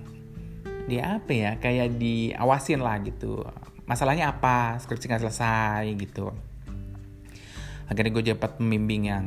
[0.87, 3.43] dia apa ya kayak diawasin lah gitu
[3.87, 4.77] masalahnya apa?
[4.83, 6.35] Skripsi nggak selesai gitu.
[7.87, 9.27] Akhirnya gue dapat pembimbing yang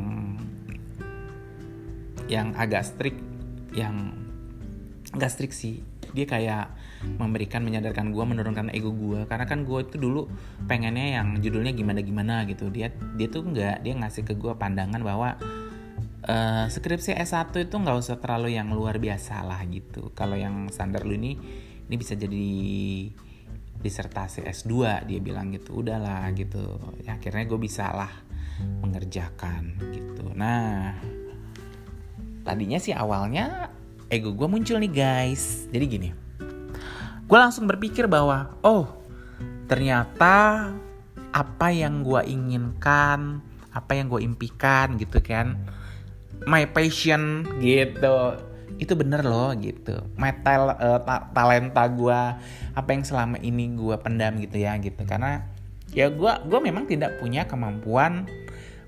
[2.29, 3.17] yang agak strict
[3.73, 4.13] yang
[5.15, 5.81] nggak strict sih.
[6.11, 6.65] Dia kayak
[7.15, 10.27] memberikan menyadarkan gue menurunkan ego gue karena kan gue itu dulu
[10.67, 12.67] pengennya yang judulnya gimana gimana gitu.
[12.67, 15.39] Dia dia tuh nggak dia ngasih ke gue pandangan bahwa
[16.27, 20.11] uh, skripsi S1 itu nggak usah terlalu yang luar biasa lah gitu.
[20.11, 21.39] Kalau yang standar lu ini
[21.89, 22.49] ini bisa jadi
[23.79, 26.79] disertasi S2 dia bilang gitu udahlah gitu.
[27.03, 28.11] Ya, akhirnya gue bisa lah
[28.83, 30.27] mengerjakan gitu.
[30.35, 30.99] Nah
[32.43, 33.71] tadinya sih awalnya
[34.11, 35.67] ego gue muncul nih guys.
[35.71, 36.09] Jadi gini
[37.29, 38.89] gue langsung berpikir bahwa oh
[39.69, 40.69] ternyata
[41.29, 43.39] apa yang gue inginkan
[43.69, 45.55] apa yang gue impikan gitu kan.
[46.47, 48.48] My passion gitu
[48.79, 49.99] itu bener loh gitu.
[50.15, 52.19] My tal uh, ta talenta gue
[52.73, 55.03] apa yang selama ini gue pendam gitu ya gitu.
[55.03, 55.43] Karena
[55.91, 58.25] ya gue gue memang tidak punya kemampuan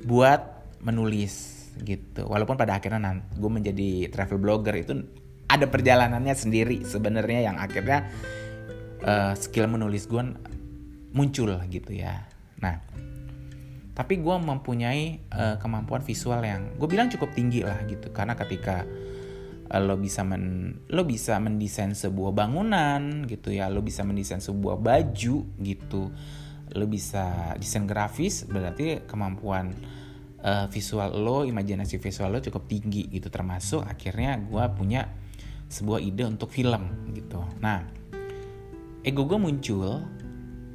[0.08, 2.24] buat menulis gitu.
[2.26, 5.04] Walaupun pada akhirnya gue menjadi travel blogger itu
[5.52, 8.08] ada perjalanannya sendiri sebenarnya yang akhirnya
[9.04, 10.24] uh, skill menulis gue
[11.12, 12.24] muncul gitu ya.
[12.64, 12.80] Nah
[13.92, 18.08] tapi gue mempunyai uh, kemampuan visual yang gue bilang cukup tinggi lah gitu.
[18.16, 18.88] Karena ketika
[19.80, 25.36] lo bisa men lo bisa mendesain sebuah bangunan gitu ya lo bisa mendesain sebuah baju
[25.64, 26.04] gitu
[26.76, 29.72] lo bisa desain grafis berarti kemampuan
[30.44, 35.08] uh, visual lo imajinasi visual lo cukup tinggi gitu termasuk akhirnya gue punya
[35.72, 37.40] sebuah ide untuk film gitu.
[37.64, 37.88] Nah,
[39.08, 40.04] ego gue muncul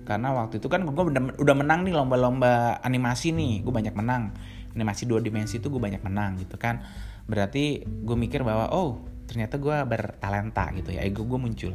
[0.08, 1.04] karena waktu itu kan gue
[1.36, 4.32] udah, menang nih lomba-lomba animasi nih, gue banyak menang.
[4.72, 6.80] Animasi dua dimensi itu gue banyak menang gitu kan.
[7.26, 11.74] Berarti gue mikir bahwa oh ternyata gue bertalenta gitu ya, ego gue muncul.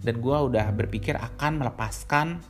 [0.00, 2.42] Dan gue udah berpikir akan melepaskan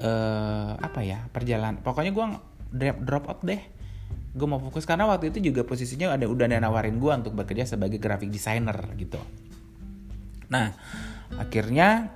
[0.00, 1.80] uh, apa ya perjalanan.
[1.84, 2.26] Pokoknya gue
[2.70, 3.60] drop drop out deh
[4.30, 7.66] gue mau fokus karena waktu itu juga posisinya ada udah ada nawarin gue untuk bekerja
[7.66, 9.18] sebagai graphic designer gitu
[10.46, 10.70] nah
[11.34, 12.14] akhirnya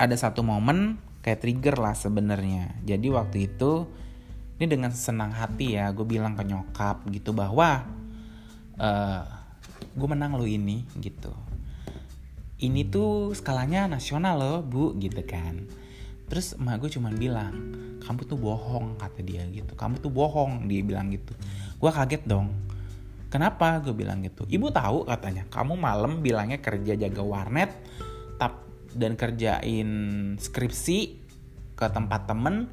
[0.00, 3.84] ada satu momen kayak trigger lah sebenarnya jadi waktu itu
[4.56, 7.84] ini dengan senang hati ya gue bilang ke nyokap gitu bahwa
[8.78, 9.22] uh, eh,
[9.94, 11.34] gue menang lo ini gitu.
[12.58, 15.66] Ini tuh skalanya nasional loh bu gitu kan.
[16.26, 17.54] Terus emak gue cuman bilang
[18.02, 19.74] kamu tuh bohong kata dia gitu.
[19.74, 21.34] Kamu tuh bohong dia bilang gitu.
[21.78, 22.50] Gue kaget dong.
[23.28, 23.84] Kenapa?
[23.84, 24.48] gue bilang gitu.
[24.48, 25.44] Ibu tahu katanya.
[25.52, 27.70] Kamu malam bilangnya kerja jaga warnet
[28.40, 28.64] tap
[28.96, 29.90] dan kerjain
[30.40, 31.28] skripsi
[31.78, 32.66] ke tempat temen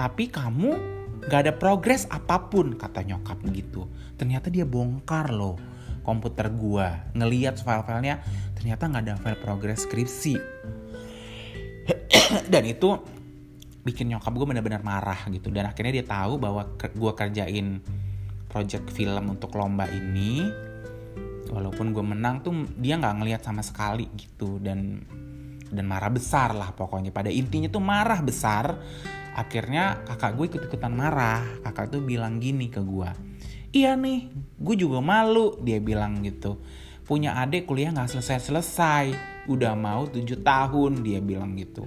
[0.00, 0.95] tapi kamu
[1.26, 7.10] gak ada progres apa pun kata nyokap gitu ternyata dia bongkar loh komputer gua.
[7.18, 8.22] Ngeliat file-filenya
[8.54, 10.38] ternyata nggak ada file progres skripsi.
[12.52, 12.94] Dan itu
[13.82, 15.50] bikin nyokap gue benar-benar marah gitu.
[15.50, 17.82] Dan akhirnya dia tahu bahwa gue kerjain
[18.46, 20.46] project film untuk lomba ini.
[21.50, 24.62] Walaupun gue menang tuh dia nggak ngelihat sama sekali gitu.
[24.62, 25.02] Dan
[25.66, 27.10] dan marah besar lah pokoknya.
[27.10, 28.78] Pada intinya tuh marah besar
[29.36, 31.44] akhirnya kakak gue ikut-ikutan marah.
[31.60, 33.36] Kakak tuh bilang gini ke gue
[33.76, 36.56] iya nih gue juga malu dia bilang gitu.
[37.04, 39.04] Punya adik kuliah nggak selesai-selesai
[39.46, 41.84] udah mau tujuh tahun dia bilang gitu.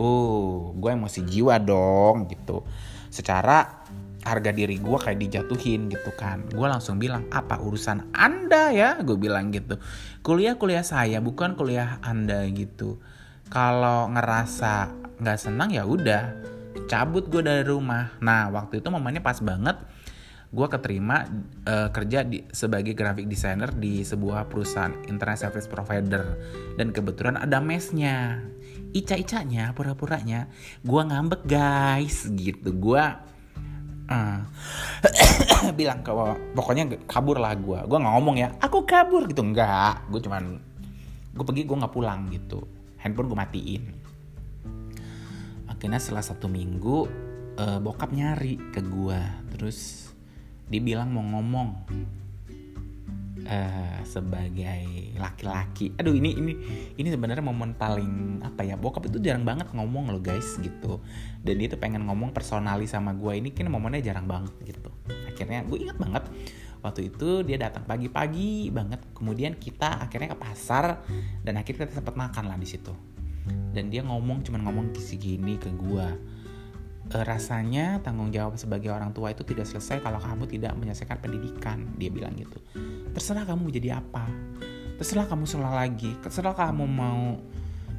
[0.00, 2.64] Oh gue emosi jiwa dong gitu.
[3.12, 3.84] Secara
[4.26, 6.48] harga diri gue kayak dijatuhin gitu kan.
[6.50, 8.98] Gue langsung bilang apa urusan anda ya?
[9.04, 9.78] Gue bilang gitu.
[10.24, 12.98] Kuliah kuliah saya bukan kuliah anda gitu.
[13.46, 16.36] Kalau ngerasa nggak senang ya udah
[16.84, 18.12] cabut gue dari rumah.
[18.20, 19.80] Nah waktu itu momennya pas banget.
[20.46, 21.26] Gue keterima
[21.66, 26.38] uh, kerja di, sebagai graphic designer di sebuah perusahaan internet service provider.
[26.78, 28.40] Dan kebetulan ada mesnya.
[28.96, 30.48] Ica-icanya pura-puranya
[30.80, 32.72] gue ngambek guys gitu.
[32.72, 33.02] Gue
[34.08, 34.38] uh,
[35.78, 36.12] bilang ke
[36.54, 39.42] pokoknya kabur lah gue gue nggak ngomong ya aku kabur gitu.
[39.44, 40.56] Enggak gue cuman
[41.36, 42.64] gue pergi gue nggak pulang gitu.
[43.02, 43.82] Handphone gue matiin
[45.86, 47.06] akhirnya setelah satu minggu
[47.62, 49.22] uh, bokap nyari ke gue
[49.54, 50.10] terus
[50.66, 51.86] dia bilang mau ngomong
[53.46, 55.94] uh, sebagai laki-laki.
[55.94, 56.52] Aduh ini ini
[56.98, 60.98] ini sebenarnya momen paling apa ya bokap itu jarang banget ngomong loh guys gitu.
[61.46, 64.90] Dan dia tuh pengen ngomong personali sama gue ini kan momennya jarang banget gitu.
[65.30, 66.26] Akhirnya gue ingat banget
[66.82, 69.06] waktu itu dia datang pagi-pagi banget.
[69.14, 71.06] Kemudian kita akhirnya ke pasar
[71.46, 73.15] dan akhirnya kita sempat makan lah di situ
[73.76, 76.08] dan dia ngomong cuman ngomong kisi gini ke gue
[77.12, 81.86] e, rasanya tanggung jawab sebagai orang tua itu tidak selesai kalau kamu tidak menyelesaikan pendidikan
[82.00, 82.58] dia bilang gitu.
[83.12, 84.26] Terserah kamu jadi apa.
[84.96, 86.16] Terserah kamu sekolah lagi.
[86.24, 87.36] Terserah kamu mau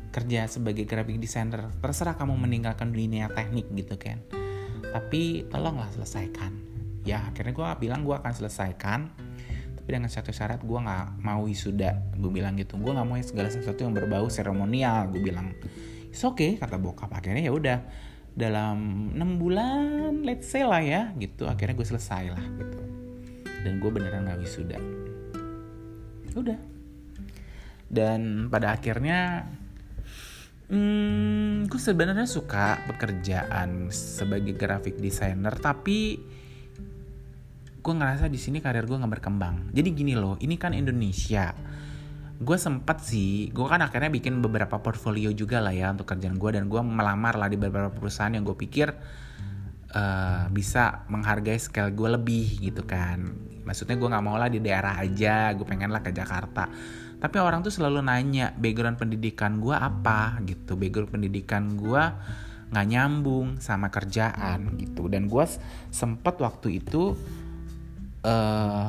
[0.10, 1.70] kerja sebagai graphic designer.
[1.78, 4.18] Terserah kamu meninggalkan dunia teknik gitu kan.
[4.82, 6.54] Tapi tolonglah selesaikan.
[7.06, 9.27] Ya akhirnya gue bilang gue akan selesaikan
[9.88, 12.12] tapi dengan satu syarat gue nggak mau wisuda.
[12.20, 12.76] Gue bilang gitu.
[12.76, 15.08] Gue nggak mau segala sesuatu yang berbau seremonial.
[15.08, 15.56] Gue bilang
[16.12, 17.08] it's okay kata bokap.
[17.08, 17.80] Akhirnya ya udah
[18.36, 21.48] dalam enam bulan let's say lah ya gitu.
[21.48, 22.80] Akhirnya gue selesai lah gitu.
[23.64, 24.76] Dan gue beneran nggak wisuda.
[26.36, 26.60] Udah.
[27.88, 29.48] Dan pada akhirnya
[30.68, 36.20] hmm, gue sebenarnya suka pekerjaan sebagai graphic designer tapi
[37.88, 39.72] gue ngerasa di sini karir gue nggak berkembang.
[39.72, 41.56] Jadi gini loh ini kan Indonesia.
[42.36, 46.52] Gue sempat sih gue kan akhirnya bikin beberapa portfolio juga lah ya untuk kerjaan gue
[46.60, 48.92] dan gue melamar lah di beberapa perusahaan yang gue pikir
[49.96, 53.24] uh, bisa menghargai scale gue lebih gitu kan.
[53.64, 56.68] Maksudnya gue nggak mau lah di daerah aja gue pengen lah ke Jakarta.
[57.18, 60.44] Tapi orang tuh selalu nanya background pendidikan gue apa?
[60.44, 60.76] Gitu.
[60.76, 62.04] Background pendidikan gue
[62.68, 65.08] nggak nyambung sama kerjaan gitu.
[65.08, 65.46] Dan gue
[65.88, 67.16] sempet waktu itu
[68.28, 68.88] uh,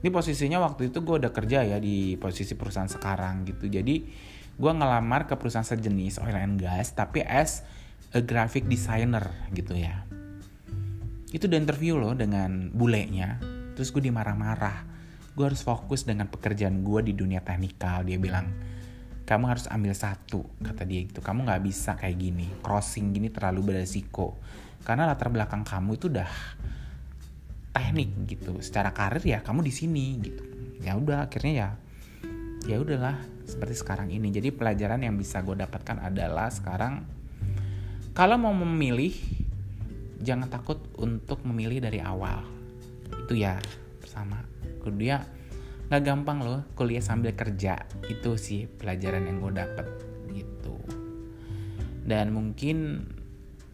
[0.00, 3.68] ini posisinya waktu itu gue udah kerja ya di posisi perusahaan sekarang gitu.
[3.68, 4.04] Jadi
[4.60, 7.64] gue ngelamar ke perusahaan sejenis oil and gas tapi as
[8.12, 10.04] a graphic designer gitu ya.
[11.30, 13.40] Itu udah interview loh dengan bulenya
[13.76, 14.88] terus gue dimarah-marah.
[15.36, 18.04] Gue harus fokus dengan pekerjaan gue di dunia teknikal.
[18.04, 18.48] Dia bilang
[19.28, 21.20] kamu harus ambil satu kata dia gitu.
[21.20, 24.40] Kamu nggak bisa kayak gini crossing gini terlalu beresiko.
[24.80, 26.32] Karena latar belakang kamu itu udah
[27.70, 28.58] teknik gitu.
[28.62, 30.44] Secara karir ya kamu di sini gitu.
[30.80, 31.68] Ya udah akhirnya ya
[32.68, 33.16] ya udahlah
[33.48, 34.30] seperti sekarang ini.
[34.30, 37.02] Jadi pelajaran yang bisa gue dapatkan adalah sekarang
[38.14, 39.14] kalau mau memilih
[40.20, 42.44] jangan takut untuk memilih dari awal.
[43.26, 43.58] Itu ya
[43.98, 44.42] pertama.
[44.80, 45.18] Kedua
[45.90, 47.80] nggak gampang loh kuliah sambil kerja.
[48.06, 49.86] Itu sih pelajaran yang gue dapet
[50.30, 50.78] gitu.
[52.06, 53.06] Dan mungkin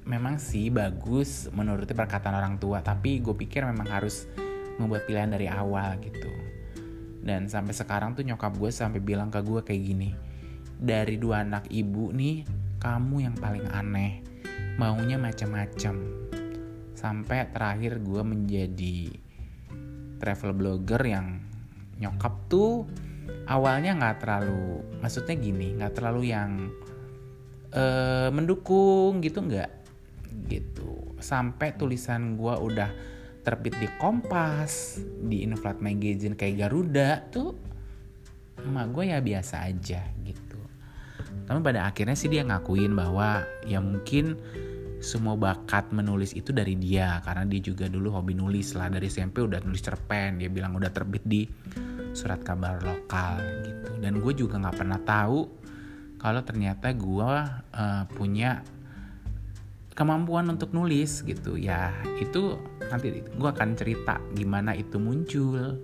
[0.06, 4.30] memang sih bagus menuruti perkataan orang tua tapi gue pikir memang harus
[4.78, 6.30] membuat pilihan dari awal gitu.
[7.26, 10.14] Dan sampai sekarang tuh nyokap gue sampai bilang ke gue kayak gini
[10.78, 12.46] dari dua anak ibu nih
[12.78, 14.22] kamu yang paling aneh
[14.78, 15.94] maunya macam-macam.
[16.94, 18.98] Sampai terakhir gue menjadi
[20.22, 21.42] travel blogger yang
[21.98, 22.86] nyokap tuh
[23.48, 26.70] awalnya nggak terlalu maksudnya gini nggak terlalu yang
[27.72, 29.85] uh, mendukung gitu nggak
[30.44, 31.16] gitu.
[31.16, 32.90] Sampai tulisan gue udah
[33.46, 37.54] terbit di Kompas di Inflat Magazine kayak Garuda tuh
[38.58, 40.60] emak gue ya biasa aja gitu.
[41.46, 44.34] Tapi pada akhirnya sih dia ngakuin bahwa ya mungkin
[44.98, 49.44] semua bakat menulis itu dari dia karena dia juga dulu hobi nulis lah dari SMP
[49.44, 51.46] udah nulis cerpen dia bilang udah terbit di
[52.16, 53.92] surat kabar lokal gitu.
[54.02, 55.40] Dan gue juga nggak pernah tahu
[56.16, 57.32] kalau ternyata gue
[57.76, 58.64] uh, punya
[59.96, 61.56] kemampuan untuk nulis gitu.
[61.56, 62.60] Ya itu
[62.92, 65.80] nanti gue akan cerita gimana itu muncul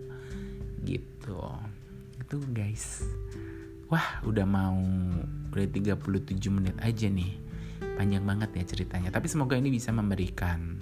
[0.84, 1.40] gitu.
[2.20, 3.08] Itu guys.
[3.88, 4.78] Wah udah mau
[5.50, 7.40] udah 37 menit aja nih.
[7.96, 9.08] Panjang banget ya ceritanya.
[9.08, 10.76] Tapi semoga ini bisa memberikan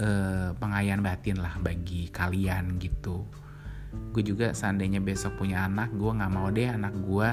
[0.00, 3.28] uh, pengayaan batin lah bagi kalian gitu.
[4.10, 7.30] Gue juga seandainya besok punya anak gue nggak mau deh anak gue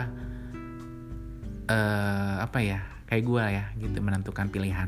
[1.72, 4.88] uh, apa ya kayak gue ya gitu menentukan pilihan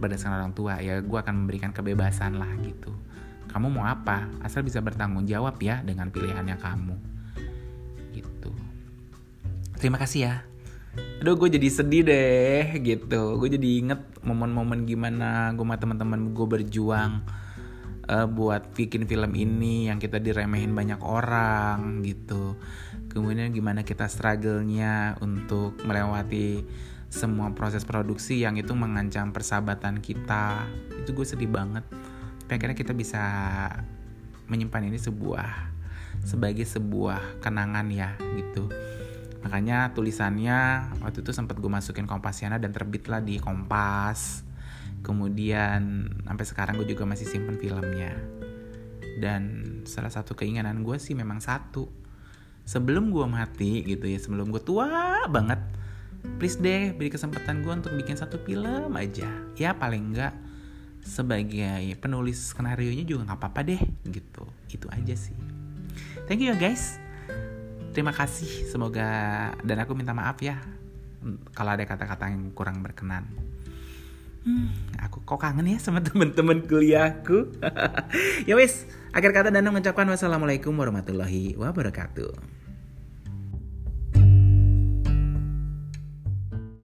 [0.00, 2.96] berdasarkan orang tua ya gue akan memberikan kebebasan lah gitu.
[3.52, 4.32] Kamu mau apa?
[4.40, 6.96] Asal bisa bertanggung jawab ya dengan pilihannya kamu
[8.16, 8.50] gitu.
[9.76, 10.34] Terima kasih ya.
[11.20, 13.36] Aduh gue jadi sedih deh gitu.
[13.36, 17.20] Gue jadi inget momen-momen gimana gue sama teman-teman gue berjuang
[18.08, 22.56] uh, buat bikin film ini yang kita diremehin banyak orang gitu.
[23.12, 26.64] Kemudian gimana kita struggle-nya untuk melewati
[27.14, 30.66] semua proses produksi yang itu mengancam persahabatan kita.
[30.98, 31.86] Itu gue sedih banget.
[32.42, 33.22] Tapi akhirnya kita bisa
[34.50, 35.72] menyimpan ini sebuah
[36.26, 38.66] sebagai sebuah kenangan ya gitu.
[39.46, 44.42] Makanya tulisannya waktu itu sempat gue masukin Kompasiana dan terbitlah di Kompas.
[45.06, 48.18] Kemudian sampai sekarang gue juga masih simpen filmnya.
[49.22, 51.86] Dan salah satu keinginan gue sih memang satu.
[52.64, 55.83] Sebelum gue mati gitu ya sebelum gue tua banget
[56.36, 59.28] please deh beri kesempatan gue untuk bikin satu film aja.
[59.56, 60.34] Ya paling enggak
[61.04, 64.44] sebagai penulis skenario nya juga nggak apa-apa deh gitu.
[64.72, 65.36] Itu aja sih.
[66.26, 66.96] Thank you ya guys.
[67.92, 68.66] Terima kasih.
[68.66, 69.08] Semoga
[69.62, 70.58] dan aku minta maaf ya
[71.56, 73.24] kalau ada kata-kata yang kurang berkenan.
[74.44, 74.68] Hmm,
[75.00, 77.56] aku kok kangen ya sama temen-temen kuliahku
[78.48, 78.88] ya wis.
[79.14, 82.63] Akhir kata dan mengucapkan wassalamualaikum warahmatullahi wabarakatuh